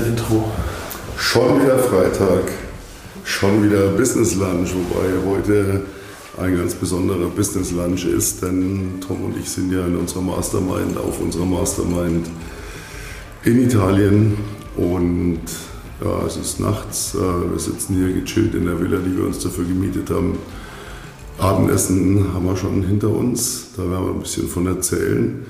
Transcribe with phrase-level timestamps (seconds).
[0.00, 0.44] dein Intro.
[1.16, 2.50] Schon wieder Freitag,
[3.24, 5.82] schon wieder Business Lunch, wobei heute
[6.38, 10.96] ein ganz besonderer Business Lunch ist, denn Tom und ich sind ja in unserer Mastermind,
[10.96, 12.28] auf unserer Mastermind
[13.44, 14.36] in Italien
[14.76, 15.40] und
[16.02, 19.40] ja, es ist nachts, äh, wir sitzen hier gechillt in der Villa, die wir uns
[19.40, 20.38] dafür gemietet haben.
[21.38, 25.44] Abendessen haben wir schon hinter uns, da werden wir ein bisschen von erzählen.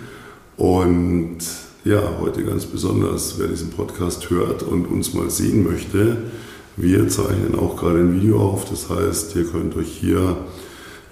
[0.56, 1.38] Und
[1.84, 6.18] ja, heute ganz besonders, wer diesen Podcast hört und uns mal sehen möchte,
[6.76, 8.68] wir zeichnen auch gerade ein Video auf.
[8.68, 10.36] Das heißt, ihr könnt euch hier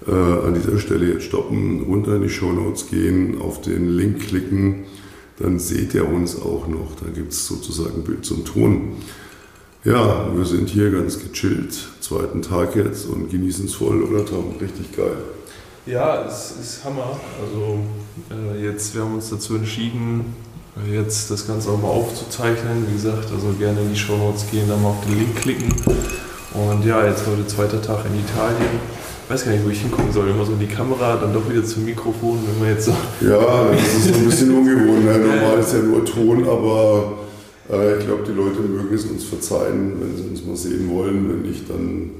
[0.07, 4.27] äh, an dieser Stelle jetzt stoppen, runter in die Show Notes gehen, auf den Link
[4.27, 4.85] klicken,
[5.39, 6.95] dann seht ihr uns auch noch.
[7.03, 8.93] Da gibt es sozusagen Bild zum Ton.
[9.83, 14.53] Ja, wir sind hier ganz gechillt, zweiten Tag jetzt und genießen es voll, oder Tom?
[14.61, 15.17] Richtig geil.
[15.85, 17.19] Ja, es ist Hammer.
[17.41, 17.79] Also
[18.29, 20.35] äh, jetzt, wir haben uns dazu entschieden,
[20.87, 22.85] jetzt das Ganze auch mal aufzuzeichnen.
[22.87, 25.73] Wie gesagt, also gerne in die Show Notes gehen, dann mal auf den Link klicken.
[26.53, 28.79] Und ja, jetzt heute zweiter Tag in Italien.
[29.23, 30.29] Ich weiß gar nicht, wo ich hingucken soll.
[30.29, 32.93] Immer so in die Kamera, dann doch wieder zum Mikrofon, wenn man jetzt so.
[33.21, 35.05] Ja, das ist so ein bisschen ungewohnt.
[35.05, 35.17] Ne?
[35.19, 37.13] Normal ist ja nur Ton, aber
[37.69, 41.29] äh, ich glaube, die Leute mögen es uns verzeihen, wenn sie uns mal sehen wollen.
[41.29, 42.11] Wenn nicht, dann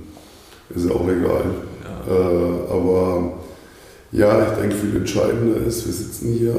[0.75, 1.45] ist es auch egal.
[1.83, 2.13] Ja.
[2.13, 3.33] Äh, aber
[4.11, 6.55] ja, ich denke, viel entscheidender ist, wir sitzen hier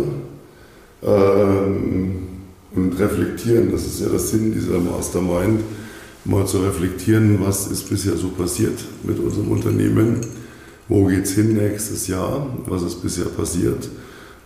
[1.02, 2.28] ähm,
[2.74, 3.72] und reflektieren.
[3.72, 5.60] Das ist ja der Sinn dieser Mastermind,
[6.24, 10.20] mal zu reflektieren, was ist bisher so passiert mit unserem Unternehmen,
[10.88, 13.88] wo geht es hin nächstes Jahr, was ist bisher passiert.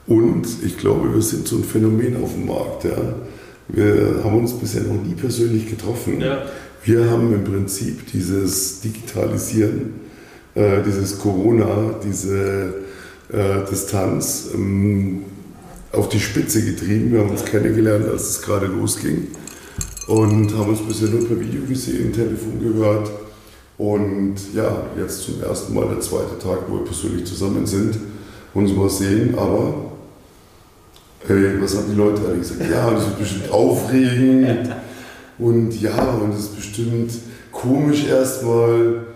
[0.06, 2.84] Und ich glaube, wir sind so ein Phänomen auf dem Markt.
[2.84, 3.14] Ja.
[3.68, 6.20] Wir haben uns bisher noch nie persönlich getroffen.
[6.20, 6.42] Ja.
[6.84, 9.94] Wir haben im Prinzip dieses Digitalisieren,
[10.54, 12.74] äh, dieses Corona, diese
[13.32, 15.22] äh, Distanz ähm,
[15.94, 17.12] auf die Spitze getrieben.
[17.12, 19.28] Wir haben uns kennengelernt, als es gerade losging
[20.06, 23.10] und haben uns bisher nur per Video gesehen, Telefon gehört.
[23.76, 27.98] Und ja, jetzt zum ersten Mal der zweite Tag, wo wir persönlich zusammen sind,
[28.52, 29.36] uns mal sehen.
[29.36, 29.92] Aber
[31.26, 32.70] hey, was haben die Leute alle gesagt?
[32.70, 34.70] Ja, das wird bestimmt aufregend.
[35.38, 37.12] Und ja, und es ist bestimmt
[37.50, 39.06] komisch erstmal.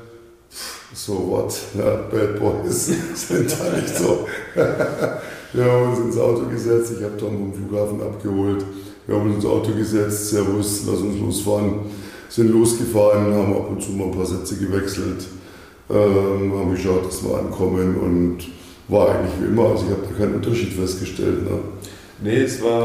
[0.92, 1.54] So what?
[1.78, 4.26] Ja, Bad Boys sind da nicht so.
[5.53, 8.64] Wir haben uns ins Auto gesetzt, ich habe Tom vom Flughafen abgeholt.
[9.06, 11.81] Wir haben uns ins Auto gesetzt, Servus, lass uns losfahren.
[12.28, 15.25] Sind losgefahren, haben ab und zu mal ein paar Sätze gewechselt,
[15.88, 18.38] ähm, haben geschaut, dass wir ankommen und
[18.88, 19.70] war eigentlich wie immer.
[19.70, 21.42] Also ich habe da keinen Unterschied festgestellt.
[21.44, 21.58] Ne?
[22.22, 22.84] Nee, es war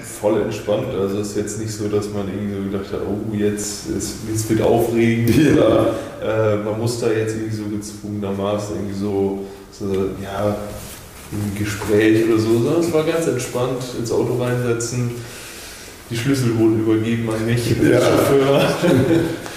[0.00, 0.94] voll entspannt.
[0.96, 4.18] Also es ist jetzt nicht so, dass man irgendwie so gedacht hat, oh, jetzt, ist,
[4.30, 5.52] jetzt wird aufregend ja.
[5.52, 9.40] oder äh, man muss da jetzt irgendwie so gezwungenermaßen irgendwie so,
[9.72, 9.86] so
[10.22, 10.56] ja,
[11.34, 15.10] ein Gespräch oder so, sondern es war ganz entspannt, ins Auto reinsetzen.
[16.10, 18.00] Die Schlüssel wurden übergeben an mich, ja.
[18.00, 18.60] Chauffeur.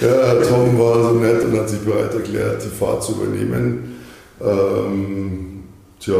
[0.00, 3.96] ja, Tom war so nett und hat sich bereit erklärt, die Fahrt zu übernehmen.
[4.40, 5.64] Ähm,
[6.00, 6.14] tja,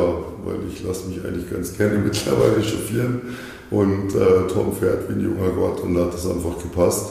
[0.45, 3.23] weil ich lasse mich eigentlich ganz gerne mittlerweile chauffieren.
[3.71, 7.11] Und äh, Tom fährt wie ein junger Gott und da hat das einfach gepasst.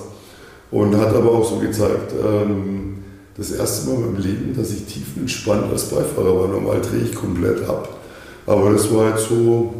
[0.69, 2.97] Und hat aber auch so gezeigt, ähm,
[3.35, 6.47] das erste Mal in meinem Leben, dass ich tiefenentspannt als Beifahrer war.
[6.47, 7.96] Normal drehe ich komplett ab.
[8.47, 9.73] Aber das war jetzt so,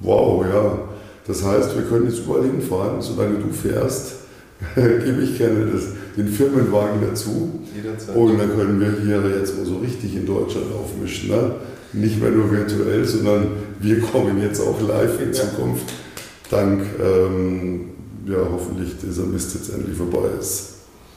[0.00, 0.78] wow, ja.
[1.26, 4.14] Das heißt, wir können jetzt überall hinfahren, solange du fährst,
[4.74, 5.82] gebe ich gerne das,
[6.16, 7.60] den Firmenwagen dazu.
[7.74, 8.16] Jederzeit.
[8.16, 11.28] Und dann können wir hier jetzt mal so richtig in Deutschland aufmischen.
[11.30, 11.52] Ne?
[11.92, 13.48] Nicht mehr nur virtuell, sondern
[13.80, 15.92] wir kommen jetzt auch live in Zukunft.
[16.50, 17.90] Dank, ähm,
[18.26, 20.74] ja, hoffentlich dieser Mist jetzt endlich vorbei ist.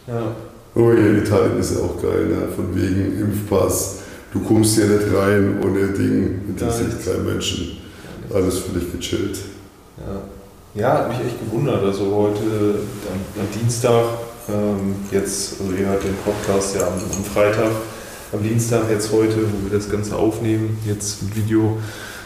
[0.07, 0.35] Ja.
[0.75, 2.47] Oh, in Italien ist ja auch geil, ne?
[2.55, 3.99] von wegen Impfpass
[4.33, 7.77] du kommst hier nicht rein ohne Ding, interessiert keinen Menschen.
[8.33, 9.37] Alles völlig gechillt.
[9.97, 10.81] Ja.
[10.81, 11.83] ja, hat mich echt gewundert.
[11.83, 14.03] Also heute am, am Dienstag,
[14.49, 17.71] ähm, jetzt, also ihr hört den Podcast ja am, am, Freitag,
[18.33, 21.77] am Dienstag jetzt heute, wo wir das Ganze aufnehmen, jetzt mit Video,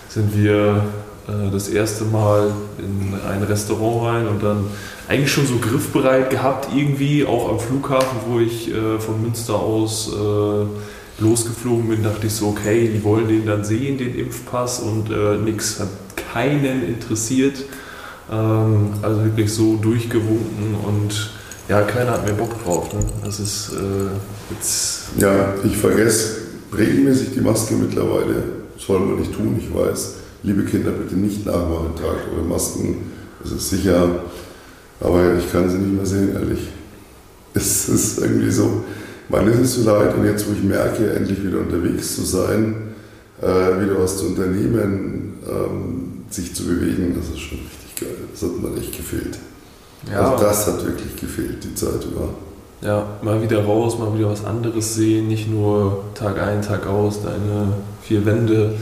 [0.10, 0.84] sind wir
[1.28, 4.66] äh, das erste Mal in ein Restaurant rein und dann
[5.08, 10.12] eigentlich schon so griffbereit gehabt irgendwie, auch am Flughafen, wo ich äh, von Münster aus
[10.14, 10.66] äh,
[11.22, 15.38] losgeflogen bin, dachte ich so, okay, die wollen den dann sehen, den Impfpass und äh,
[15.38, 15.90] nichts hat
[16.34, 17.64] keinen interessiert.
[18.32, 21.32] Ähm, also wirklich so durchgewunken und
[21.68, 22.92] ja, keiner hat mehr Bock drauf.
[22.94, 23.00] Ne?
[23.24, 25.04] Das ist äh, jetzt.
[25.18, 26.42] Ja, ich vergesse
[26.76, 28.44] regelmäßig die Maske mittlerweile.
[28.78, 30.16] Soll man nicht tun, ich weiß.
[30.44, 33.12] Liebe Kinder, bitte nicht nachmachen, tragt eure Masken.
[33.42, 34.24] Das ist sicher.
[35.00, 36.60] Aber ich kann sie nicht mehr sehen, ehrlich.
[37.54, 38.82] Es ist irgendwie so,
[39.32, 42.94] Mann, es ist so leid und jetzt, wo ich merke, endlich wieder unterwegs zu sein,
[43.42, 48.18] äh, wieder was zu unternehmen, ähm, sich zu bewegen, das ist schon richtig geil.
[48.32, 49.40] Das hat mir echt gefehlt.
[50.12, 50.32] Ja.
[50.32, 52.30] Also das hat wirklich gefehlt, die Zeit über.
[52.82, 57.22] Ja, mal wieder raus, mal wieder was anderes sehen, nicht nur Tag ein, Tag aus,
[57.22, 58.74] deine vier Wände,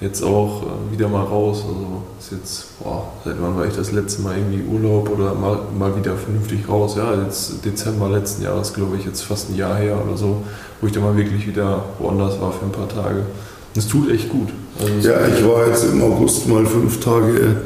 [0.00, 1.64] jetzt auch äh, wieder mal raus.
[1.66, 5.58] Also ist jetzt, boah, seit wann war ich das letzte Mal irgendwie Urlaub oder mal,
[5.76, 6.94] mal wieder vernünftig raus?
[6.96, 10.42] Ja, jetzt Dezember letzten Jahres, glaube ich, jetzt fast ein Jahr her oder so,
[10.80, 13.20] wo ich dann mal wirklich wieder woanders war für ein paar Tage.
[13.20, 14.48] Und es tut echt gut.
[14.80, 17.56] Also ja, ich war jetzt im August mal fünf Tage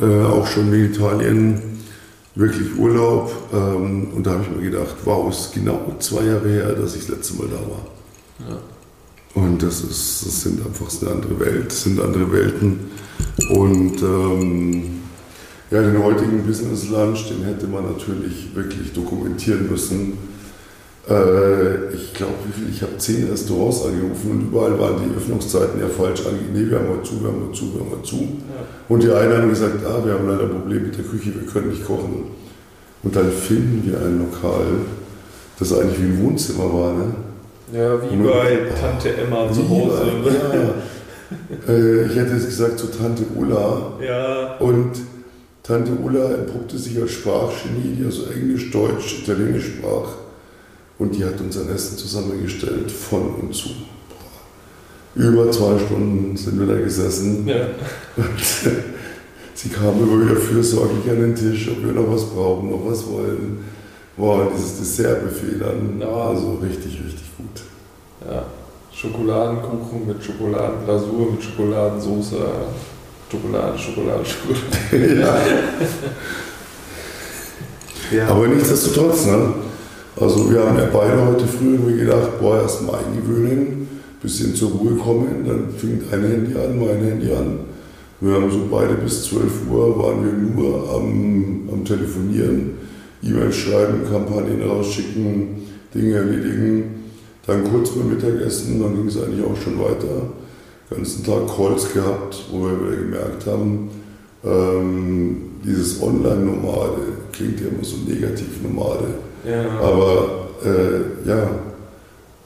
[0.00, 1.62] äh, auch schon in Italien,
[2.34, 3.30] wirklich Urlaub.
[3.52, 6.96] Ähm, und da habe ich mir gedacht, wow, es ist genau zwei Jahre her, dass
[6.96, 8.50] ich das letzte Mal da war.
[8.50, 8.56] Ja.
[9.34, 12.78] Und das, ist, das sind einfach eine andere Welt, das sind andere Welten.
[13.50, 14.84] Und ähm,
[15.70, 20.18] ja, den heutigen Business Lunch, den hätte man natürlich wirklich dokumentieren müssen.
[21.08, 22.70] Äh, ich glaube, wie viel?
[22.70, 26.52] Ich habe zehn Restaurants angerufen und überall waren die Öffnungszeiten ja falsch angegeben.
[26.54, 28.16] Nee, wir haben mal zu, wir haben mal zu, wir haben mal zu.
[28.16, 28.64] Ja.
[28.88, 31.46] Und die einen haben gesagt, ah, wir haben leider ein Problem mit der Küche, wir
[31.50, 32.30] können nicht kochen.
[33.02, 34.66] Und dann finden wir ein Lokal,
[35.58, 36.92] das eigentlich wie ein Wohnzimmer war.
[36.94, 37.14] Ne?
[37.74, 40.06] Ja, wie bei Tante Emma zu Hause.
[40.24, 41.72] Ja.
[41.72, 43.94] äh, ich hätte jetzt gesagt zu Tante Ulla.
[44.00, 44.56] Ja.
[44.58, 44.92] Und
[45.64, 50.08] Tante Ulla entpuppte sich als Sprachgenie, die also Englisch, Deutsch, Italienisch sprach.
[51.00, 53.70] Und die hat uns ein Essen zusammengestellt, von und zu.
[55.16, 57.44] Über zwei Stunden sind wir da gesessen.
[57.48, 57.66] Ja.
[59.54, 63.04] sie kam immer wieder fürsorglich an den Tisch, ob wir noch was brauchen, noch was
[63.08, 63.64] wollen.
[64.16, 66.06] Boah, dieses Dessertbuffet dann, ja.
[66.06, 67.62] also richtig, richtig gut.
[68.30, 68.44] Ja,
[68.92, 72.34] Schokoladenkuchen mit Schokoladenglasur, mit Schokoladensauce,
[73.30, 75.20] Schokolade, Schokolade, Schokolade.
[75.22, 75.36] ja.
[78.16, 78.28] ja.
[78.28, 79.54] Aber nichtsdestotrotz, ne?
[80.20, 83.88] Also wir haben ja beide heute früh irgendwie gedacht, boah, erstmal eingewöhnen,
[84.22, 87.58] bisschen zur Ruhe kommen, dann fing ein Handy an, mein Handy an.
[88.20, 92.93] Wir haben so beide bis 12 Uhr waren wir nur am, am Telefonieren
[93.24, 95.62] E-Mails schreiben, Kampagnen rausschicken,
[95.94, 97.04] Dinge erledigen.
[97.46, 100.32] Dann kurz beim Mittagessen, dann ging es eigentlich auch schon weiter.
[100.90, 103.90] Den ganzen Tag Calls gehabt, wo wir wieder gemerkt haben,
[104.44, 107.00] ähm, dieses Online-Nomade
[107.32, 109.06] klingt ja immer so negativ Nomade.
[109.48, 109.78] Ja.
[109.80, 111.50] Aber äh, ja,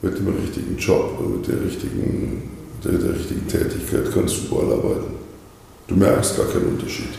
[0.01, 2.43] mit dem richtigen Job und mit der richtigen,
[2.83, 5.13] der, der richtigen Tätigkeit kannst du überall arbeiten.
[5.87, 7.09] Du merkst gar keinen Unterschied.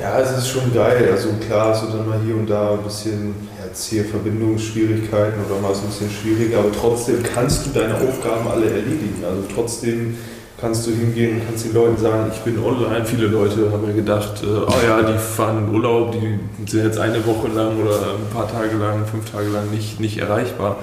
[0.00, 1.08] Ja, es ist schon geil.
[1.10, 3.34] Also klar, so dann mal hier und da ein bisschen
[3.64, 8.46] jetzt hier Verbindungsschwierigkeiten oder mal so ein bisschen schwieriger, aber trotzdem kannst du deine Aufgaben
[8.48, 9.24] alle erledigen.
[9.24, 10.16] Also trotzdem
[10.60, 13.04] kannst du hingehen und kannst den Leuten sagen, ich bin online.
[13.04, 16.38] Viele Leute haben mir gedacht, äh, oh ja, die fahren in Urlaub, die
[16.70, 20.18] sind jetzt eine Woche lang oder ein paar Tage lang, fünf Tage lang nicht, nicht
[20.18, 20.76] erreichbar.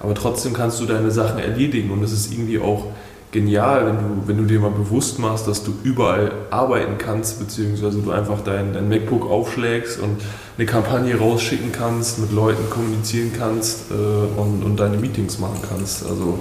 [0.00, 2.84] Aber trotzdem kannst du deine Sachen erledigen und es ist irgendwie auch
[3.30, 8.00] genial, wenn du, wenn du dir mal bewusst machst, dass du überall arbeiten kannst, beziehungsweise
[8.00, 10.16] du einfach dein, dein MacBook aufschlägst und
[10.56, 16.06] eine Kampagne rausschicken kannst, mit Leuten kommunizieren kannst äh, und, und deine Meetings machen kannst.
[16.06, 16.38] Also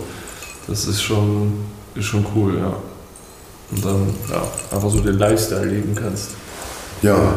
[0.67, 1.53] das ist schon,
[1.95, 2.73] ist schon cool, ja.
[3.69, 4.41] Und dann ja,
[4.75, 6.31] einfach so den Lifestyle leben kannst.
[7.01, 7.35] Ja.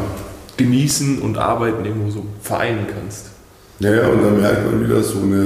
[0.56, 3.26] Genießen und arbeiten irgendwo so vereinen kannst.
[3.80, 5.36] Ja, ja und dann merkt man wieder so eine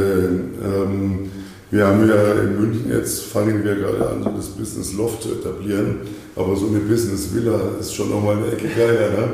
[0.63, 1.31] ähm,
[1.75, 5.33] wir haben ja in München jetzt, fangen wir gerade an, so das Business Loft zu
[5.33, 6.03] etablieren.
[6.37, 9.11] Aber so eine Business Villa ist schon nochmal eine Ecke geiler.
[9.11, 9.29] Ne?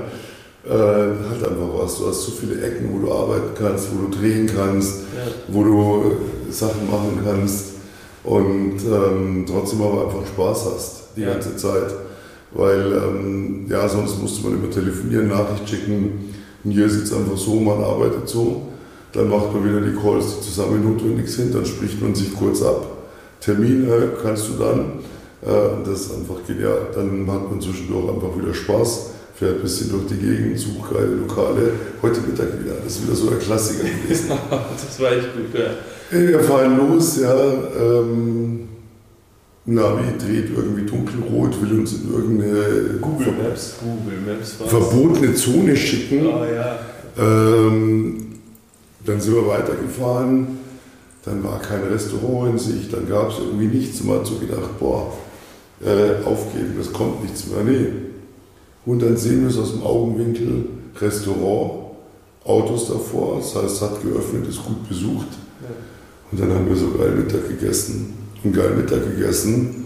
[0.64, 1.98] Äh, halt einfach was.
[1.98, 5.32] Du hast so viele Ecken, wo du arbeiten kannst, wo du drehen kannst, ja.
[5.48, 6.12] wo du
[6.48, 7.72] äh, Sachen machen kannst
[8.24, 11.32] und ähm, trotzdem aber einfach Spaß hast die ja.
[11.34, 11.92] ganze Zeit.
[12.52, 16.32] Weil ähm, ja, sonst musste man immer telefonieren, Nachricht schicken.
[16.64, 18.62] Und hier es einfach so, man arbeitet so.
[19.12, 22.62] Dann macht man wieder die Calls, die zusammen notwendig sind, dann spricht man sich kurz
[22.62, 22.86] ab.
[23.40, 24.80] Termine kannst du dann,
[25.42, 26.88] äh, das ist einfach genial.
[26.94, 31.14] Dann hat man zwischendurch einfach wieder Spaß, fährt ein bisschen durch die Gegend, sucht geile
[31.14, 31.72] Lokale.
[32.02, 34.30] Heute Mittag wieder, das ist wieder so ein Klassiker gewesen.
[34.50, 35.70] das war echt gut, ja.
[36.10, 37.34] Hey, wir fahren los, ja.
[37.80, 38.68] Ähm,
[39.66, 46.26] Navi dreht irgendwie dunkelrot, will uns in irgendeine Google Maps, Google Maps verbotene Zone schicken.
[46.26, 46.78] Oh, ja.
[47.18, 48.29] ähm,
[49.04, 50.58] dann sind wir weitergefahren,
[51.24, 54.00] dann war kein Restaurant in Sicht, dann gab es irgendwie nichts.
[54.00, 55.12] Und man hat so gedacht, boah,
[55.84, 57.64] äh, aufgeben, das kommt nichts mehr.
[57.64, 57.88] Nee.
[58.86, 60.66] Und dann sehen wir es aus dem Augenwinkel,
[61.00, 61.90] Restaurant,
[62.44, 65.28] Autos davor, das heißt, es hat geöffnet, ist gut besucht.
[66.32, 68.14] Und dann haben wir so geil Mittag gegessen.
[68.42, 69.84] Und geil Mittag gegessen,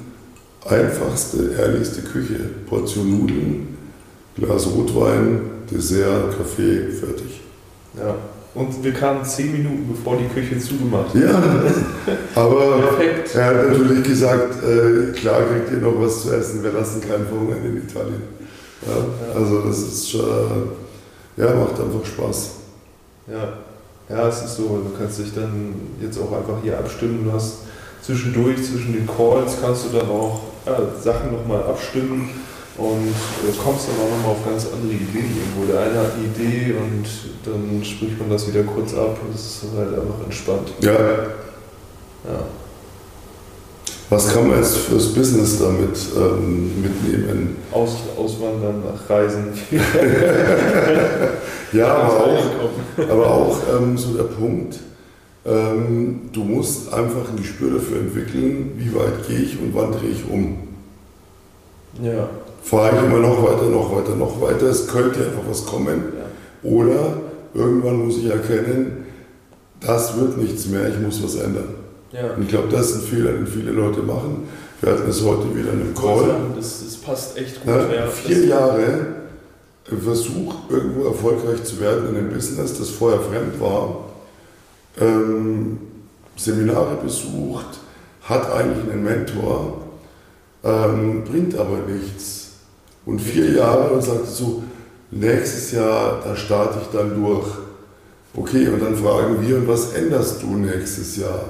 [0.64, 2.38] einfachste, ehrlichste Küche.
[2.68, 3.76] Portion Nudeln,
[4.37, 5.40] Glas Rotwein,
[5.71, 7.40] Dessert, Kaffee, fertig.
[7.97, 8.14] Ja.
[8.54, 11.20] Und wir kamen zehn Minuten, bevor die Küche zugemacht hat.
[11.20, 11.42] Ja,
[12.37, 13.34] aber Perfekt.
[13.34, 17.26] er hat natürlich gesagt, äh, klar kriegt ihr noch was zu essen, wir lassen keinen
[17.26, 18.23] verhungern in Italien.
[18.87, 20.25] Ja, also das ist schon,
[21.37, 22.50] Ja, macht einfach Spaß.
[23.26, 23.54] Ja.
[24.08, 27.25] Ja, es ist so, du kannst dich dann jetzt auch einfach hier abstimmen.
[27.25, 27.61] Du hast
[28.02, 32.28] zwischendurch, zwischen den Calls, kannst du dann auch ja, Sachen nochmal abstimmen
[32.76, 35.64] und äh, kommst dann auch nochmal auf ganz andere Ideen irgendwo.
[35.70, 37.06] Der eine hat eine Idee und
[37.44, 40.72] dann spricht man das wieder kurz ab und es ist halt einfach entspannt.
[40.80, 40.92] Ja.
[40.92, 41.28] Ja.
[44.10, 47.56] Was kann man jetzt fürs Business damit ähm, mitnehmen?
[47.72, 49.46] Aus, auswandern, nach Reisen.
[51.72, 52.44] ja, aber auch,
[53.10, 54.78] aber auch ähm, so der Punkt,
[55.46, 60.10] ähm, du musst einfach ein Gespür dafür entwickeln, wie weit gehe ich und wann drehe
[60.10, 60.58] ich um.
[62.02, 62.28] Ja.
[62.64, 66.02] Fahre ich immer noch weiter, noch weiter, noch weiter, es könnte ja noch was kommen.
[66.16, 66.68] ja.
[66.68, 67.18] Oder
[67.52, 69.04] irgendwann muss ich erkennen,
[69.80, 71.75] das wird nichts mehr, ich muss was ändern.
[72.11, 72.33] Ja.
[72.35, 74.49] Und ich glaube, das ist ein Fehler, den viele Leute machen.
[74.80, 76.37] Wir hatten es heute wieder in einem Call.
[76.56, 77.75] Das, das passt echt gut.
[77.75, 78.06] Ja, ja.
[78.06, 79.06] vier Jahre
[79.85, 84.06] Versuch, irgendwo erfolgreich zu werden in einem Business, das vorher fremd war.
[84.99, 85.78] Ähm,
[86.37, 87.66] Seminare besucht,
[88.23, 89.83] hat eigentlich einen Mentor,
[90.64, 92.43] ähm, bringt aber nichts.
[93.06, 94.62] Und vier Jahre und sagt so,
[95.11, 97.46] nächstes Jahr, da starte ich dann durch.
[98.37, 101.44] Okay, und dann fragen wir, und was änderst du nächstes Jahr?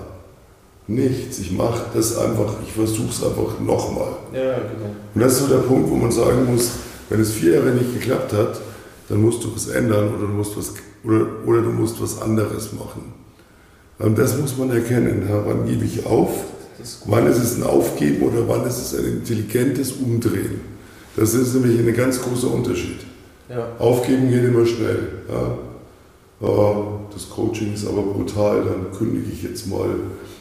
[0.87, 4.17] Nichts, ich mache das einfach, ich versuche es einfach nochmal.
[4.35, 4.95] Ja, genau.
[5.15, 6.73] Und das ist so der Punkt, wo man sagen muss,
[7.09, 8.61] wenn es vier Jahre nicht geklappt hat,
[9.09, 12.73] dann musst du was ändern oder du musst was, oder, oder du musst was anderes
[12.75, 13.15] machen.
[13.99, 15.27] Und das muss man erkennen.
[15.47, 16.31] Wann gebe ich auf?
[16.83, 17.03] Ist.
[17.07, 20.74] Wann ist es ein Aufgeben oder wann ist es ein intelligentes Umdrehen?
[21.17, 22.99] Das ist nämlich ein ganz großer Unterschied.
[23.49, 23.69] Ja.
[23.79, 25.09] Aufgeben geht immer schnell.
[25.29, 25.59] Ja.
[26.47, 29.89] Ah, das Coaching ist aber brutal, dann kündige ich jetzt mal,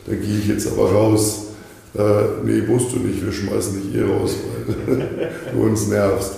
[0.05, 1.45] dann gehe ich jetzt aber raus.
[1.95, 2.01] Äh,
[2.43, 4.35] nee, musst du nicht, wir schmeißen dich eh raus,
[4.85, 6.33] weil du uns nervst.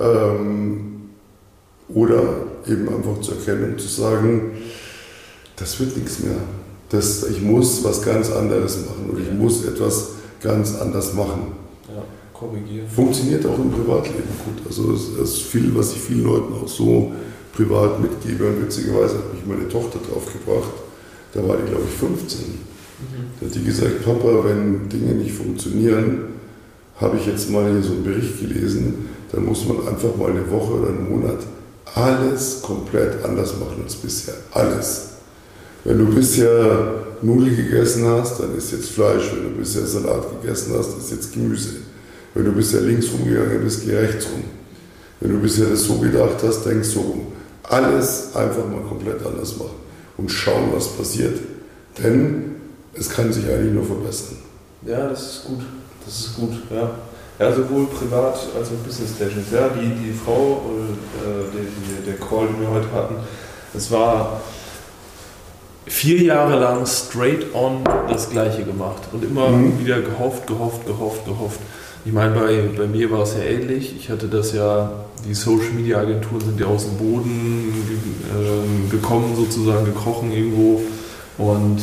[0.00, 1.02] Ähm,
[1.88, 2.22] oder
[2.66, 4.52] eben einfach zu erkennen und zu sagen,
[5.56, 6.36] das wird nichts mehr.
[6.88, 10.10] Das, ich muss was ganz anderes machen oder ich muss etwas
[10.42, 11.52] ganz anders machen.
[12.40, 12.88] Korrigieren.
[12.88, 14.66] Funktioniert auch im Privatleben gut.
[14.66, 17.12] Also das ist viel, was ich vielen Leuten auch so
[17.52, 18.48] privat mitgebe.
[18.48, 20.72] Und witzigerweise hat mich meine Tochter draufgebracht.
[21.34, 22.38] Da war die, glaube ich, 15.
[23.38, 26.22] Da hat die gesagt, Papa, wenn Dinge nicht funktionieren,
[26.96, 30.50] habe ich jetzt mal hier so einen Bericht gelesen, dann muss man einfach mal eine
[30.50, 31.38] Woche oder einen Monat
[31.94, 34.34] alles komplett anders machen als bisher.
[34.52, 35.08] Alles.
[35.84, 39.30] Wenn du bisher Nudeln gegessen hast, dann ist jetzt Fleisch.
[39.34, 41.89] Wenn du bisher Salat gegessen hast, ist jetzt Gemüse.
[42.34, 44.44] Wenn du bisher links rumgegangen bist, geh rechts rum.
[45.20, 47.26] Wenn du bisher das so gedacht hast, denk so rum.
[47.64, 49.76] Alles einfach mal komplett anders machen
[50.16, 51.38] und schauen, was passiert.
[52.02, 52.56] Denn
[52.94, 54.38] es kann sich eigentlich nur verbessern.
[54.86, 55.60] Ja, das ist gut.
[56.04, 56.90] Das ist gut, ja.
[57.38, 59.46] Ja, sowohl privat als auch business-technisch.
[59.52, 60.62] Ja, die, die Frau,
[61.22, 63.14] äh, der, die- der Call, den wir heute hatten,
[63.72, 64.40] das war
[65.86, 69.78] vier Jahre lang straight on das Gleiche gemacht und immer Mhm.
[69.80, 71.60] wieder gehofft, gehofft, gehofft, gehofft.
[72.04, 73.94] Ich meine, bei, bei mir war es ja ähnlich.
[73.96, 74.90] Ich hatte das ja,
[75.28, 77.74] die Social Media Agenturen sind ja aus dem Boden
[78.34, 80.80] ähm, gekommen, sozusagen gekrochen irgendwo.
[81.36, 81.78] Und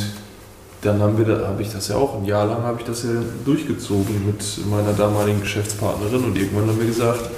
[0.81, 3.09] dann haben da habe ich das ja auch, ein Jahr lang habe ich das ja
[3.45, 7.29] durchgezogen mit meiner damaligen Geschäftspartnerin und irgendwann haben wir gesagt,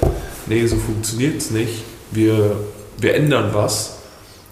[0.48, 1.84] nee, so funktioniert es nicht.
[2.12, 2.58] Wir,
[3.00, 4.00] wir ändern was,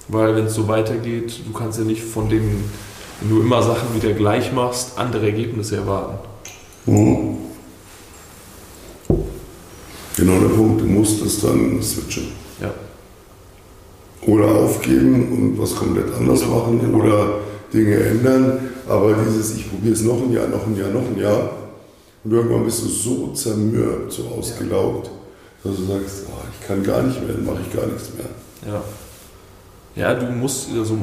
[0.07, 2.63] weil wenn es so weitergeht, du kannst ja nicht von den,
[3.19, 6.17] wenn du immer Sachen wieder gleich machst, andere Ergebnisse erwarten.
[6.85, 7.37] Mhm.
[10.17, 12.29] Genau der Punkt, du musst es dann switchen.
[12.59, 12.73] Ja.
[14.25, 17.03] Oder aufgeben und was komplett anders Oder- machen genau.
[17.03, 17.29] oder
[17.71, 18.59] Dinge ändern.
[18.89, 21.49] Aber dieses, ich probiere es noch ein Jahr, noch ein Jahr, noch ein Jahr.
[22.23, 25.11] Und irgendwann bist du so zermürbt, so ausgelaugt,
[25.63, 28.73] dass du sagst, ah, ich kann gar nicht mehr, dann mache ich gar nichts mehr.
[28.73, 28.81] Ja.
[29.95, 30.97] Ja, du musst, also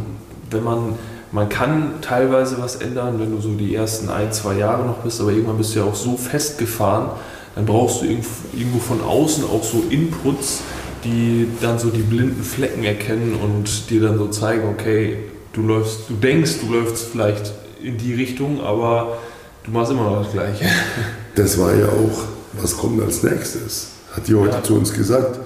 [0.51, 0.95] wenn man,
[1.33, 5.21] man kann teilweise was ändern, wenn du so die ersten ein, zwei Jahre noch bist,
[5.21, 7.11] aber irgendwann bist du ja auch so festgefahren,
[7.55, 10.61] dann brauchst du irgendwo, von außen auch so Inputs,
[11.05, 15.19] die dann so die blinden Flecken erkennen und dir dann so zeigen, okay,
[15.53, 19.19] du läufst, du denkst, du läufst vielleicht in die Richtung, aber
[19.65, 20.65] du machst immer noch das Gleiche.
[21.37, 23.89] Das war ja auch, was kommt als nächstes?
[24.13, 24.63] Hat die heute Ja.
[24.63, 25.41] zu uns gesagt,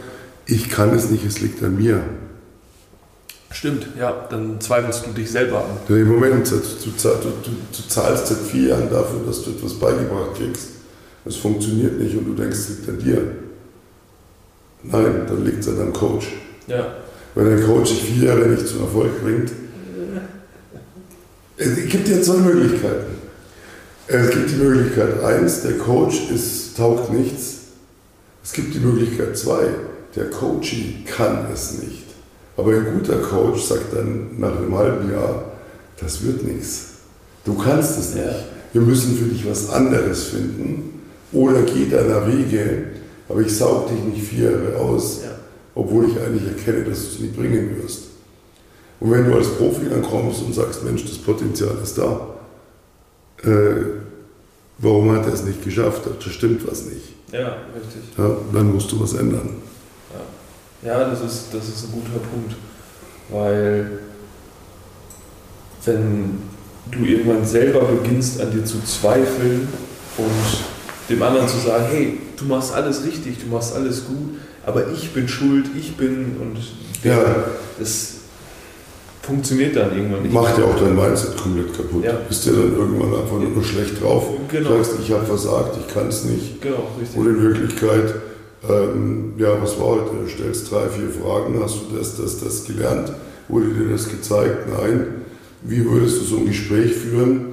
[0.44, 2.02] ich kann es nicht, es liegt an mir.
[3.50, 5.96] Stimmt, ja, dann zweifelst du dich selber an.
[5.96, 7.30] Im Moment, du, du, du,
[7.72, 10.68] du zahlst seit vier Jahren dafür, dass du etwas beigebracht kriegst.
[11.28, 13.23] Es funktioniert nicht und du denkst, es liegt an dir.
[14.82, 16.32] Nein, dann liegt es an deinem Coach.
[16.66, 16.94] Ja.
[17.35, 19.50] Wenn dein Coach dich vier Jahre nicht zum Erfolg bringt,
[21.58, 23.18] es gibt dir zwei Möglichkeiten.
[24.06, 27.56] Es gibt die Möglichkeit eins, der Coach ist, taugt nichts.
[28.42, 29.68] Es gibt die Möglichkeit zwei,
[30.16, 32.04] der Coachee kann es nicht.
[32.56, 35.52] Aber ein guter Coach sagt dann nach einem halben Jahr,
[36.00, 36.87] das wird nichts.
[37.44, 38.25] Du kannst es nicht.
[38.25, 38.44] Ja.
[38.73, 40.98] Wir müssen für dich was anderes finden.
[41.32, 42.85] Oder geh deiner Wege,
[43.28, 45.30] aber ich saug dich nicht vier Jahre aus, ja.
[45.75, 48.04] obwohl ich eigentlich erkenne, dass du es nicht bringen wirst.
[49.00, 52.20] Und wenn du als Profi dann kommst und sagst, Mensch, das Potenzial ist da,
[53.44, 53.85] äh,
[54.78, 56.02] warum hat er es nicht geschafft?
[56.06, 57.14] Da stimmt was nicht.
[57.32, 58.16] Ja, richtig.
[58.16, 59.50] Ja, dann musst du was ändern.
[60.82, 62.56] Ja, ja das, ist, das ist ein guter Punkt.
[63.28, 64.00] Weil
[65.85, 66.38] wenn
[66.90, 69.68] du irgendwann selber beginnst an dir zu zweifeln
[70.16, 70.77] und
[71.08, 75.10] dem anderen zu sagen, hey, du machst alles richtig, du machst alles gut, aber ich
[75.12, 76.58] bin schuld, ich bin und
[77.02, 77.18] ja.
[77.78, 78.14] das
[79.22, 80.32] funktioniert dann irgendwann nicht.
[80.32, 82.04] Macht ja auch dein Mindset komplett kaputt.
[82.04, 82.12] Ja.
[82.28, 84.24] Bist ja dann irgendwann einfach nur schlecht drauf.
[84.50, 84.70] Genau.
[84.70, 86.60] Du sagst, ich habe versagt, ich kann es nicht.
[86.62, 87.18] Genau, richtig.
[87.18, 88.14] Und in Wirklichkeit,
[88.68, 90.10] ähm, ja, was war heute?
[90.22, 93.12] Du stellst drei, vier Fragen, hast du das, das, das gelernt?
[93.48, 94.68] Wurde dir das gezeigt?
[94.68, 95.06] Nein.
[95.62, 97.48] Wie würdest du so ein Gespräch führen?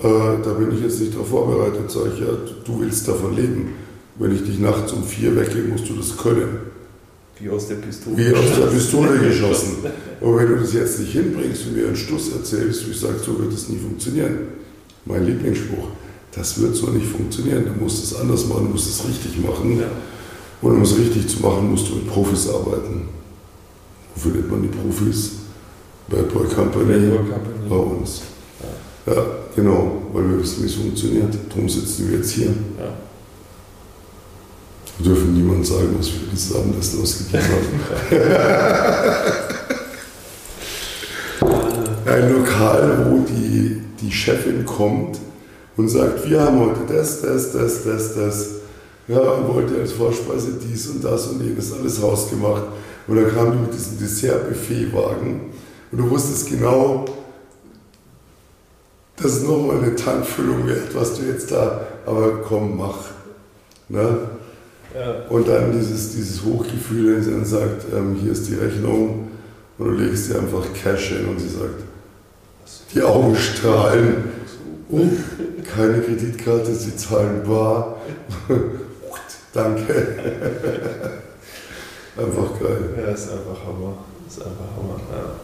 [0.00, 1.90] Äh, da bin ich jetzt nicht darauf vorbereitet.
[1.90, 2.26] Sag ich, ja,
[2.64, 3.74] du willst davon leben.
[4.16, 6.58] Wenn ich dich nachts um vier wecke, musst du das können.
[7.40, 8.16] Wie aus der Pistole.
[8.16, 9.76] Wie aus der Pistole geschossen.
[10.20, 13.18] Und wenn du das jetzt nicht hinbringst und mir einen Stuss erzählst, wie ich sage,
[13.24, 14.38] so wird es nie funktionieren.
[15.04, 15.90] Mein Lieblingsspruch,
[16.32, 17.64] das wird so nicht funktionieren.
[17.66, 19.78] Du musst es anders machen, du musst es richtig machen.
[19.78, 19.86] Ja.
[20.60, 23.08] Und um es richtig zu machen, musst du mit Profis arbeiten.
[24.16, 25.32] Wofür nennt man die Profis?
[26.08, 27.68] Bad Boy Company, Bad Boy Company.
[27.68, 28.22] bei uns.
[29.08, 29.22] Ja.
[29.56, 31.34] genau, weil wir wissen, wie es funktioniert.
[31.48, 32.46] Darum sitzen wir jetzt hier.
[32.46, 32.94] Ja.
[34.98, 37.80] Wir dürfen niemand sagen, was wir dieses Abendessen ausgegeben haben.
[42.06, 45.18] Ein Lokal, wo die, die Chefin kommt
[45.76, 48.48] und sagt, wir haben heute das, das, das, das, das.
[49.06, 52.64] Ja, und wollte als Vorspeise dies und das und jenes alles rausgemacht.
[53.06, 55.40] Und dann kam die mit diesem Dessert-Buffet-Wagen
[55.90, 57.06] und du wusstest genau,
[59.20, 62.98] das ist nochmal eine Tankfüllung wert, was du jetzt da, aber komm, mach.
[63.88, 64.18] Ne?
[65.28, 69.28] Und dann dieses, dieses Hochgefühl, wenn sie dann sagt, ähm, hier ist die Rechnung
[69.78, 71.82] und du legst dir einfach Cash hin und sie sagt,
[72.94, 74.38] die Augen strahlen.
[74.90, 75.06] Oh,
[75.74, 77.96] keine Kreditkarte, sie zahlen bar.
[79.52, 79.92] Danke.
[82.16, 82.94] einfach geil.
[82.96, 83.98] Ja, ist einfach Hammer.
[84.26, 84.98] Ist einfach Hammer.
[85.12, 85.34] Ja.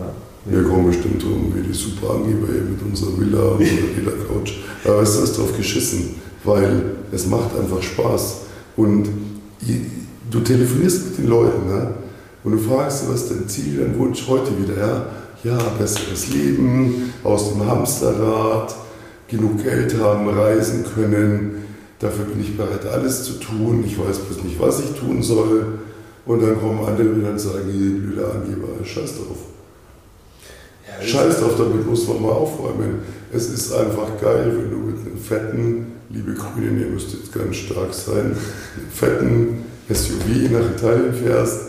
[0.00, 0.06] ja.
[0.48, 4.52] Wir kommen bestimmt drum wie die super Angeber hier mit unserer Villa und unserer Villa-Couch.
[4.84, 6.14] Aber es ist drauf geschissen
[6.46, 6.82] weil
[7.12, 8.42] es macht einfach Spaß.
[8.76, 9.08] Und
[10.30, 11.94] du telefonierst mit den Leuten ne?
[12.44, 14.78] und du fragst sie, was ist dein Ziel, dein Wunsch heute wieder?
[14.78, 15.06] Ja,
[15.44, 18.74] ja, besseres Leben, aus dem Hamsterrad,
[19.28, 21.64] genug Geld haben, reisen können.
[21.98, 23.84] Dafür bin ich bereit, alles zu tun.
[23.86, 25.78] Ich weiß bloß nicht, was ich tun soll.
[26.26, 29.55] Und dann kommen andere wieder und sagen, ihr blöde Angeber, scheiß drauf.
[31.02, 33.00] Scheiß drauf, damit muss man mal aufräumen.
[33.32, 37.56] Es ist einfach geil, wenn du mit einem fetten liebe Grünen, ihr müsst jetzt ganz
[37.56, 38.36] stark sein,
[38.92, 41.60] fetten SUV nach Italien fährst,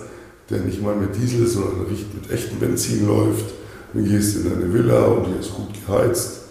[0.50, 3.46] der nicht mal mit Diesel, sondern mit echtem Benzin läuft.
[3.94, 6.42] Du gehst in deine Villa und die ist gut geheizt.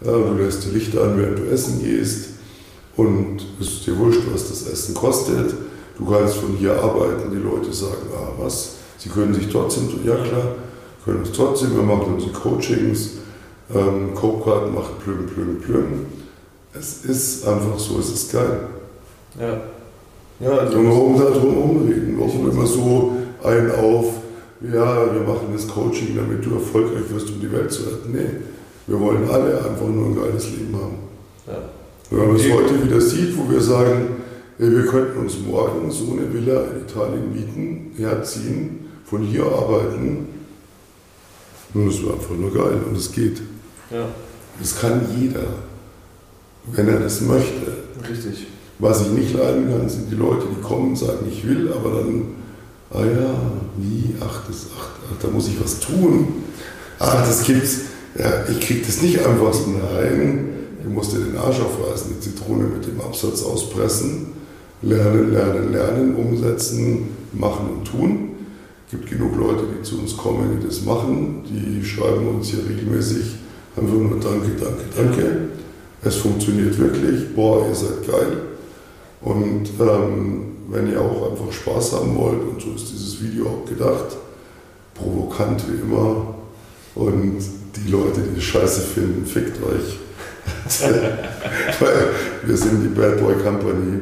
[0.00, 2.30] Du lässt die Lichter an, während du essen gehst.
[2.96, 5.54] Und es ist dir wurscht, was das Essen kostet.
[5.98, 7.30] Du kannst von hier arbeiten.
[7.30, 8.76] Die Leute sagen, ah, was?
[8.98, 10.54] Sie können sich trotzdem, ja klar,
[11.04, 11.74] können es trotzdem.
[11.76, 13.18] Wir machen unsere Coachings.
[13.74, 16.06] Ähm, Cope-Karten machen plüm, plüm, plüm
[16.76, 18.60] es ist einfach so, es ist geil.
[19.38, 19.60] Ja.
[20.40, 22.16] Ja, also und warum da drum umreden?
[22.18, 23.12] Warum immer so
[23.44, 24.06] ein auf,
[24.60, 28.12] ja, wir machen das Coaching, damit du erfolgreich wirst, um die Welt zu retten?
[28.12, 28.26] Nee,
[28.88, 30.98] wir wollen alle einfach nur ein geiles Leben haben.
[31.46, 31.58] Ja.
[32.10, 34.16] Wenn man es heute wieder sieht, wo wir sagen,
[34.58, 40.26] wir könnten uns morgen so eine Villa in Italien mieten, herziehen, von hier arbeiten,
[41.74, 43.42] dann ist es einfach nur geil und es geht.
[43.90, 44.06] Ja.
[44.60, 45.42] Das kann jeder
[46.72, 47.72] wenn er das möchte.
[48.08, 48.46] Richtig.
[48.78, 52.00] Was ich nicht leiden kann, sind die Leute, die kommen und sagen, ich will, aber
[52.00, 52.24] dann,
[52.90, 53.34] ah ja,
[53.76, 56.44] wie, ach, das, ach, ach da muss ich was tun.
[56.98, 57.80] Ach, das gibt's.
[58.18, 60.48] Ja, ich krieg das nicht einfach so rein.
[60.82, 64.32] Ich musste den Arsch aufreißen, die Zitrone mit dem Absatz auspressen,
[64.82, 68.30] lernen, lernen, lernen, umsetzen, machen und tun.
[68.86, 71.44] Es gibt genug Leute, die zu uns kommen, die das machen.
[71.48, 73.36] Die schreiben uns hier regelmäßig
[73.76, 75.48] einfach nur Danke, danke, danke
[76.04, 78.36] es funktioniert wirklich, boah, ihr seid geil.
[79.22, 83.68] Und ähm, wenn ihr auch einfach Spaß haben wollt, und so ist dieses Video auch
[83.68, 84.16] gedacht,
[84.94, 86.34] provokant wie immer.
[86.94, 87.38] Und
[87.74, 89.98] die Leute, die Scheiße finden, fickt euch.
[91.80, 92.08] Weil
[92.44, 94.00] wir sind die Bad Boy Company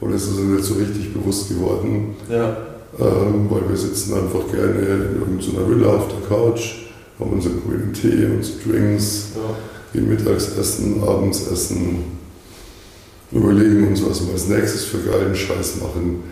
[0.00, 2.16] und es ist uns jetzt so richtig bewusst geworden.
[2.28, 2.56] Ja.
[2.98, 6.86] Ähm, weil wir sitzen einfach gerne in irgendeiner Villa auf der Couch,
[7.18, 9.56] haben unseren grünen Tee, unsere Drinks, ja.
[9.92, 12.04] gehen mittags essen, abends essen,
[13.32, 16.22] überlegen uns, was wir als nächstes für geilen Scheiß machen.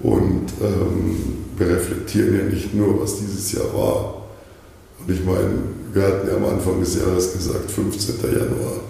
[0.00, 1.16] Und ähm,
[1.56, 4.22] wir reflektieren ja nicht nur, was dieses Jahr war.
[5.00, 5.50] Und ich meine,
[5.92, 8.16] wir hatten ja am Anfang des Jahres gesagt, 15.
[8.22, 8.80] Januar.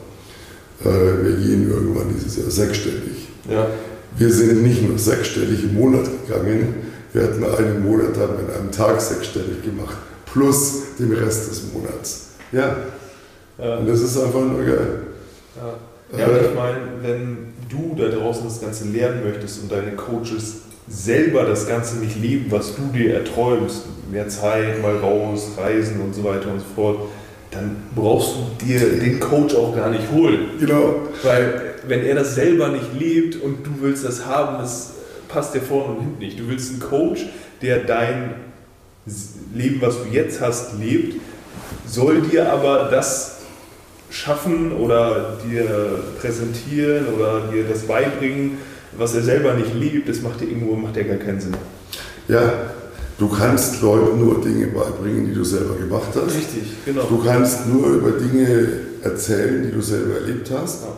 [0.84, 3.28] Äh, wir gehen irgendwann dieses Jahr sechsstellig.
[3.48, 3.68] Ja.
[4.16, 6.74] Wir sind nicht nur sechsstellig im Monat gegangen,
[7.14, 9.96] wir hatten einen Monat haben wir an einem Tag sechsstellig gemacht,
[10.26, 12.30] plus den Rest des Monats.
[12.50, 12.76] Ja.
[13.56, 13.76] ja.
[13.76, 14.98] Und das ist einfach nur geil.
[15.56, 17.36] Ja, ja äh, ich meine, wenn
[17.68, 20.56] du da draußen das Ganze lernen möchtest und deine Coaches
[20.88, 26.14] selber das Ganze nicht leben, was du dir erträumst, mehr Zeit, mal raus, reisen und
[26.14, 26.98] so weiter und so fort,
[27.52, 30.50] dann brauchst du dir den Coach auch gar nicht holen.
[30.58, 30.96] Genau.
[31.22, 34.93] Weil wenn er das selber nicht lebt und du willst das haben, das
[35.34, 36.38] passt dir vorne und hinten nicht.
[36.38, 37.26] Du willst einen Coach,
[37.60, 38.34] der dein
[39.52, 41.20] Leben, was du jetzt hast, lebt,
[41.86, 43.40] soll dir aber das
[44.10, 48.58] schaffen oder dir präsentieren oder dir das beibringen,
[48.96, 51.56] was er selber nicht liebt, das macht dir irgendwo macht ja gar keinen Sinn.
[52.28, 52.52] Ja,
[53.18, 56.34] du kannst Leuten nur Dinge beibringen, die du selber gemacht hast.
[56.34, 57.02] Richtig, genau.
[57.02, 58.68] Du kannst nur über Dinge
[59.02, 60.84] erzählen, die du selber erlebt hast.
[60.84, 60.88] Ja.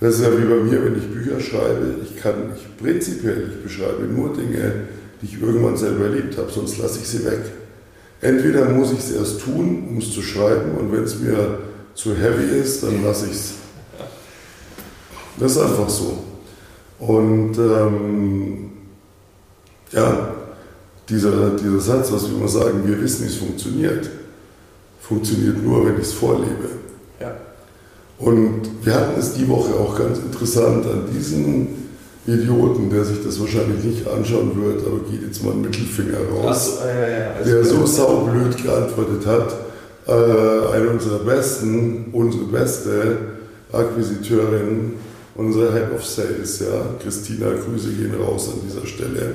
[0.00, 1.96] Das ist ja wie bei mir, wenn ich Bücher schreibe.
[2.02, 4.88] Ich kann, ich prinzipiell, ich beschreibe nur Dinge,
[5.20, 7.40] die ich irgendwann selber erlebt habe, sonst lasse ich sie weg.
[8.22, 11.58] Entweder muss ich es erst tun, um es zu schreiben, und wenn es mir
[11.94, 13.54] zu heavy ist, dann lasse ich es.
[15.38, 16.24] Das ist einfach so.
[16.98, 18.70] Und ähm,
[19.92, 20.34] ja,
[21.08, 24.08] dieser, dieser Satz, was wir immer sagen, wir wissen, wie es funktioniert,
[25.00, 26.68] funktioniert nur, wenn ich es vorlebe.
[27.20, 27.34] Ja.
[28.20, 31.68] Und wir hatten es die Woche auch ganz interessant an diesen
[32.26, 36.78] Idioten, der sich das wahrscheinlich nicht anschauen wird, aber geht jetzt mal einen Mittelfinger raus,
[36.78, 39.54] so, ja, ja, also der so saublöd geantwortet hat.
[40.06, 43.16] Äh, eine unserer besten, unsere beste
[43.72, 44.92] Akquisiteurin
[45.40, 49.34] unsere Head of Sales, ja, Christina, Grüße gehen raus an dieser Stelle,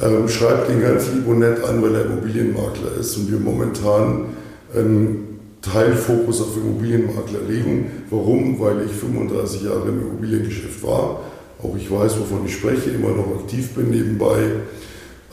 [0.00, 4.26] ähm, schreibt ihn ganz lieb und nett an, weil er Immobilienmakler ist und wir momentan
[4.74, 5.37] einen
[5.72, 8.04] Teilfokus auf Immobilienmakler legen.
[8.10, 8.58] Warum?
[8.60, 11.20] Weil ich 35 Jahre im Immobiliengeschäft war,
[11.62, 14.38] auch ich weiß, wovon ich spreche, immer noch aktiv bin nebenbei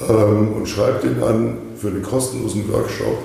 [0.10, 3.18] ähm, und schreibt ihn an für einen kostenlosen Workshop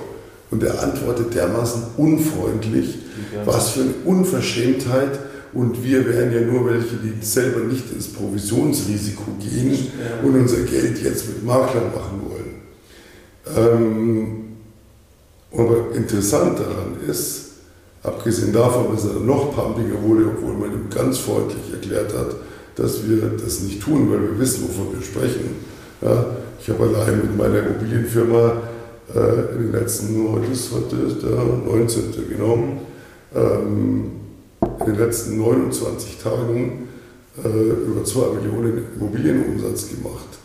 [0.51, 2.99] und er antwortet dermaßen unfreundlich,
[3.45, 5.19] was für eine Unverschämtheit
[5.53, 10.25] und wir wären ja nur welche, die selber nicht ins Provisionsrisiko gehen ja.
[10.25, 12.61] und unser Geld jetzt mit Maklern machen wollen.
[13.57, 14.50] Ähm,
[15.53, 17.51] aber interessant daran ist,
[18.03, 22.35] abgesehen davon, dass er noch pumpiger wurde, obwohl man ihm ganz freundlich erklärt hat,
[22.75, 25.55] dass wir das nicht tun, weil wir wissen, wovon wir sprechen.
[26.01, 26.25] Ja,
[26.59, 28.53] ich habe allein mit meiner Immobilienfirma
[29.13, 32.29] äh, in den letzten, heute ist, heute der 19.
[32.29, 32.79] genommen,
[33.35, 34.11] ähm,
[34.79, 36.87] in den letzten 29 Tagen
[37.43, 40.40] äh, über 2 Millionen Immobilienumsatz gemacht.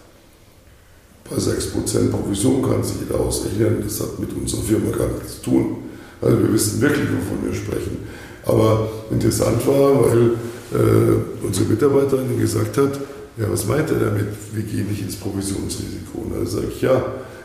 [1.28, 5.50] Bei 6% Provision kann sich jeder ausrechnen, das hat mit unserer Firma gar nichts zu
[5.50, 5.76] tun.
[6.20, 7.98] Also wir wissen wirklich, wovon wir sprechen.
[8.44, 10.30] Aber interessant war, weil
[10.72, 13.00] äh, unsere Mitarbeiterin gesagt hat,
[13.38, 14.28] ja, was meint er damit?
[14.52, 16.18] Wir gehen nicht ins Provisionsrisiko.
[16.24, 17.04] Und dann sage ich, ja,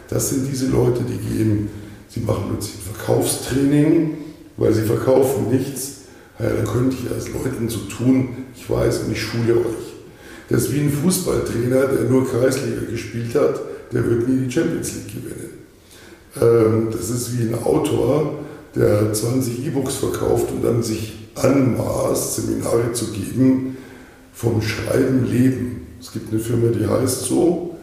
[0.09, 1.69] das sind diese Leute, die gehen,
[2.07, 4.17] sie machen plötzlich Verkaufstraining,
[4.57, 6.01] weil sie verkaufen nichts,
[6.39, 9.91] ja, dann könnte ich als Leuten so tun, ich weiß und ich schule euch.
[10.49, 13.61] Das ist wie ein Fußballtrainer, der nur Kreisliga gespielt hat,
[13.91, 15.49] der wird nie die Champions League gewinnen.
[16.41, 18.39] Ähm, das ist wie ein Autor,
[18.75, 23.77] der 20 E-Books verkauft und dann sich anmaßt, Seminare zu geben
[24.33, 25.87] vom Schreiben leben.
[25.99, 27.75] Es gibt eine Firma, die heißt so,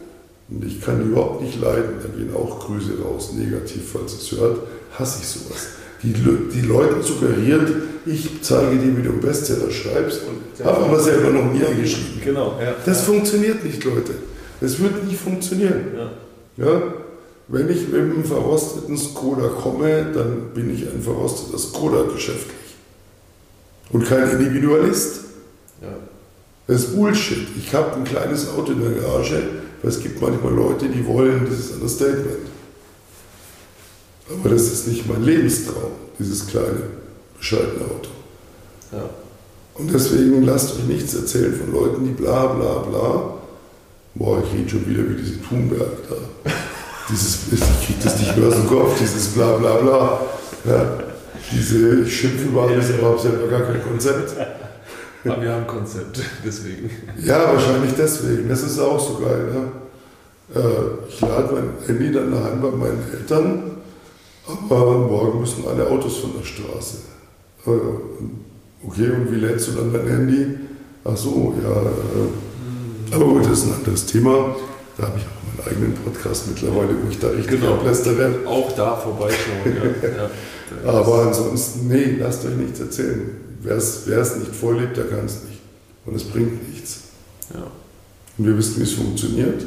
[0.49, 4.31] und ich kann die überhaupt nicht leiden, da gehen auch Grüße raus, negativ, falls es
[4.31, 4.59] hört,
[4.97, 5.67] hasse ich sowas
[6.03, 7.69] die, die Leuten suggeriert,
[8.05, 12.21] ich zeige dir, wie du einen Bestseller schreibst, und habe aber selber noch nie geschrieben.
[12.23, 12.75] Genau, ja.
[12.85, 14.13] Das funktioniert nicht, Leute.
[14.61, 15.85] Das wird nicht funktionieren.
[16.57, 16.65] Ja.
[16.65, 16.81] ja?
[17.47, 22.55] Wenn ich mit einem verrosteten Skoda komme, dann bin ich ein verrosteter Skoda geschäftlich.
[23.91, 25.21] Und kein Individualist.
[25.81, 25.87] Ja.
[26.67, 27.47] Das ist Bullshit.
[27.57, 29.41] Ich habe ein kleines Auto in der Garage,
[29.81, 32.49] weil es gibt manchmal Leute, die wollen, das ist ein Statement.
[34.29, 36.83] Aber das ist nicht mein Lebenstraum, dieses kleine,
[37.35, 38.09] bescheidene Auto.
[38.91, 39.09] Ja.
[39.73, 43.38] Und deswegen lasst euch nichts erzählen von Leuten, die bla bla bla.
[44.15, 46.51] Boah, ich rede schon wieder wie diese Thunberg da.
[47.09, 50.21] Dieses, ich kriege das nicht mehr aus dem Kopf, dieses bla bla bla.
[50.65, 51.03] Ja.
[51.51, 54.35] Diese, ich schimpfe über alles, aber habe selber gar kein Konzept.
[55.25, 56.89] Aber wir haben ein Konzept, deswegen.
[57.23, 58.47] Ja, wahrscheinlich deswegen.
[58.47, 59.51] Das ist auch so geil.
[59.53, 60.61] Ne?
[60.61, 63.77] Äh, ich lade mein Handy dann daheim bei meinen Eltern,
[64.47, 66.97] aber morgen müssen alle Autos von der Straße.
[67.65, 70.57] Äh, okay, und wie lädst du dann dein Handy?
[71.03, 71.81] Ach so, ja.
[73.11, 74.55] Aber gut, das ist ein anderes Thema.
[74.97, 77.75] Da habe ich auch meinen eigenen Podcast mittlerweile, wo ich da richtig Genau.
[77.75, 78.39] ablästere.
[78.45, 80.29] Auch da vorbeischauen, ja.
[80.83, 80.89] ja.
[80.89, 83.21] Aber ansonsten, nee, lasst euch nichts erzählen.
[83.61, 85.59] Wer es nicht vorlebt, der kann es nicht.
[86.05, 86.99] Und es bringt nichts.
[87.53, 87.67] Ja.
[88.37, 89.65] Und wir wissen, wie es funktioniert.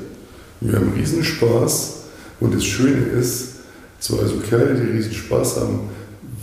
[0.60, 1.94] Wir haben Riesenspaß.
[2.40, 3.48] Und das Schöne ist,
[3.98, 4.16] so
[4.48, 5.80] Kerle, die riesen Spaß haben,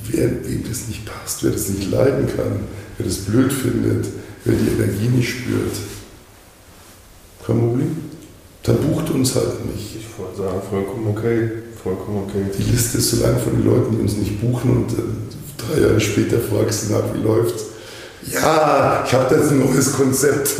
[0.09, 2.61] wer, wem das nicht passt, wer das nicht leiden kann,
[2.97, 4.05] wer das blöd findet,
[4.45, 5.73] wer die Energie nicht spürt,
[7.57, 7.97] Problem.
[8.63, 9.95] Dann bucht uns halt nicht.
[9.95, 11.49] Ich wollte sagen, vollkommen okay.
[11.81, 12.43] Vollkommen okay.
[12.57, 15.01] Die Liste ist so lang von den Leuten, die uns nicht buchen und äh,
[15.57, 17.63] drei Jahre später fragst du nach, wie läuft's?
[18.31, 20.49] Ja, ich habe jetzt ein neues Konzept.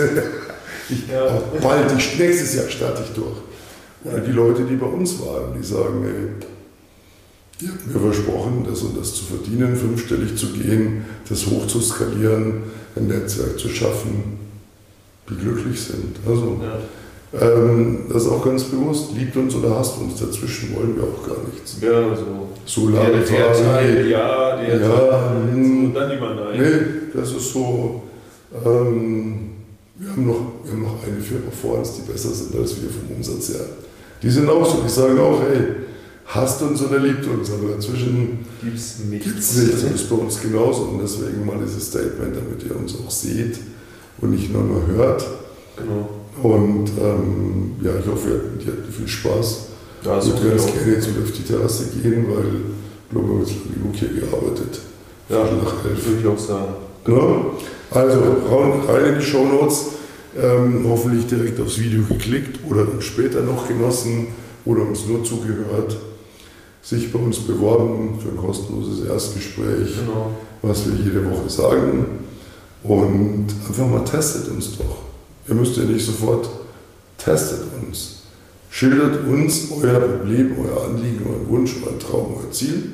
[0.92, 1.40] Ich, Ja.
[1.62, 3.38] bald, ich, nächstes Jahr starte ich durch.
[4.04, 6.48] Oder die Leute, die bei uns waren, die sagen, ey,
[7.64, 11.80] ihr habt mir versprochen, das und das zu verdienen, fünfstellig zu gehen, das hoch zu
[11.80, 12.64] skalieren,
[12.96, 14.39] ein Netzwerk zu schaffen,
[15.30, 16.16] die glücklich sind.
[16.28, 17.42] Also, Ja.
[17.42, 21.28] ähm, das ist auch ganz bewusst, liebt uns oder hasst uns, dazwischen wollen wir auch
[21.28, 21.78] gar nichts.
[21.82, 22.48] Ja, so.
[22.66, 25.86] Solar der, der Teil, ja, der Ja, Teil, hm.
[25.86, 26.60] und dann lieber nein.
[26.60, 28.04] Nee, das ist so.
[28.66, 29.50] Ähm,
[29.98, 32.90] wir, haben noch, wir haben noch eine Firma vor uns, die besser sind als wir
[32.90, 33.66] vom Umsatz her.
[34.22, 35.64] Die sind auch so, die sagen auch, hey,
[36.26, 39.24] hasst uns oder liebt uns, aber dazwischen Gibt's nicht.
[39.24, 39.82] gibt es nichts.
[39.84, 43.60] Das ist bei uns genauso und deswegen mal dieses Statement, damit ihr uns auch seht
[44.22, 45.26] und nicht nur nur hört.
[45.78, 46.10] Genau.
[46.42, 49.66] Und ähm, ja, ich hoffe, ihr hattet- viel Spaß.
[50.04, 53.40] Da Ich ist würde ganz gerne jetzt wieder auf die Terrasse gehen, weil ich glaube,
[53.40, 54.80] jetzt lang genug hier gearbeitet.
[55.30, 56.06] Ja, nach elf.
[56.06, 56.74] würde ich auch sagen.
[57.06, 57.22] Ne?
[57.92, 59.86] Also rein, rein in die Shownotes,
[60.42, 64.28] ähm, hoffentlich direkt aufs Video geklickt oder dann später noch genossen
[64.66, 65.98] oder uns nur zugehört,
[66.82, 70.32] sich bei uns beworben für ein kostenloses Erstgespräch, Genau.
[70.62, 72.06] was wir jede Woche sagen
[72.84, 75.04] und einfach mal testet uns doch.
[75.48, 76.50] Ihr müsst ja nicht sofort,
[77.18, 78.20] testet uns.
[78.72, 82.92] Schildert uns euer Problem, euer Anliegen, euer Wunsch, euer Traum, euer Ziel.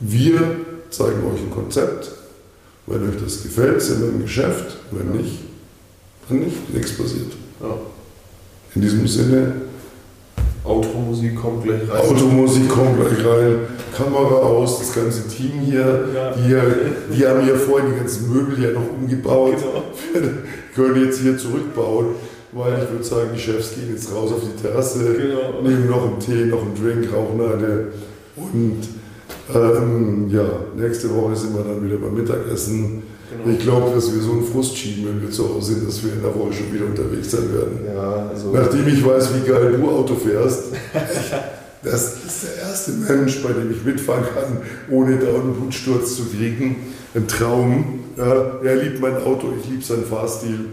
[0.00, 0.56] Wir
[0.90, 2.10] zeigen euch ein Konzept.
[2.86, 4.76] Wenn euch das gefällt, sind wir im Geschäft.
[4.90, 5.38] Wenn nicht,
[6.28, 6.74] dann nicht.
[6.74, 7.32] Nichts passiert.
[7.60, 7.78] Ja.
[8.74, 9.61] In diesem Sinne,
[10.72, 12.00] Automusik kommt gleich rein.
[12.00, 13.56] Automusik kommt gleich rein,
[13.96, 16.08] Kamera aus, das ganze Team hier.
[16.14, 16.32] Ja.
[16.32, 19.56] Die, die haben hier vorhin die ganzen Möbel ja noch umgebaut.
[20.12, 20.28] Genau.
[20.74, 22.06] können jetzt hier zurückbauen,
[22.52, 25.62] weil ich würde sagen, die Chefs gehen jetzt raus auf die Terrasse, Genau.
[25.62, 27.86] nehmen noch einen Tee, noch einen Drink, rauchen eine.
[28.36, 28.78] Und
[29.54, 30.44] ähm, ja,
[30.76, 33.02] nächste Woche sind wir dann wieder beim Mittagessen.
[33.38, 33.56] Genau.
[33.56, 36.12] Ich glaube, dass wir so einen Frust schieben, wenn wir zu Hause sind, dass wir
[36.12, 37.80] in der Woche schon wieder unterwegs sein werden.
[37.86, 38.52] Ja, also.
[38.52, 40.64] Nachdem ich weiß, wie geil du Auto fährst,
[41.82, 44.58] das ist der erste Mensch, bei dem ich mitfahren kann,
[44.90, 46.76] ohne da einen Blutsturz zu kriegen.
[47.14, 48.00] Ein Traum.
[48.16, 50.66] Ja, er liebt mein Auto, ich liebe seinen Fahrstil.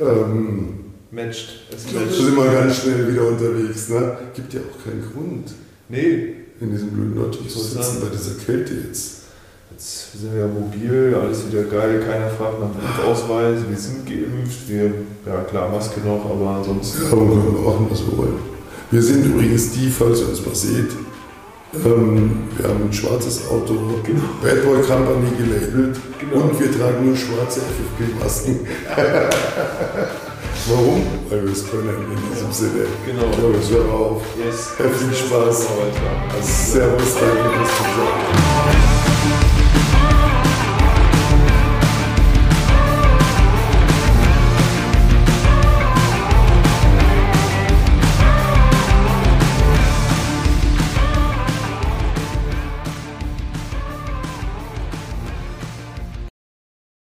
[0.00, 0.74] Ähm,
[1.10, 1.66] matcht.
[1.70, 2.14] Es matcht.
[2.14, 3.88] sind wir ganz schnell wieder unterwegs.
[3.88, 4.16] Ne?
[4.34, 5.54] Gibt ja auch keinen Grund,
[5.88, 9.23] Nee, in diesem blöden Auto zu sitzen bei dieser Kälte jetzt.
[9.74, 14.06] Jetzt sind wir ja mobil, alles wieder geil, keiner fragt nach dem Ausweis, wir sind
[14.06, 14.84] geimpft, wir,
[15.26, 17.02] ja klar, Maske noch, aber ansonsten.
[17.04, 18.38] Ja, aber können wir machen, was wir wollen.
[18.90, 20.90] Wir sind übrigens die, falls ihr uns mal seht.
[21.84, 23.74] Ähm, wir haben ein schwarzes Auto,
[24.40, 26.44] Bad Boy Company gelabelt Genau.
[26.44, 28.60] und wir tragen nur schwarze FFP-Masken.
[30.68, 31.02] Warum?
[31.28, 32.86] Weil wir es können in diesem Sinne.
[33.04, 33.24] Genau.
[33.24, 34.22] Aber es hört auf.
[34.38, 34.70] Yes.
[34.76, 35.66] Viel Spaß.
[36.40, 39.63] Servus, danke, zum Sonntag.